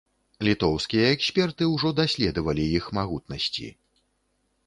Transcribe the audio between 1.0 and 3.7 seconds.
эксперты ўжо даследавалі іх магутнасці.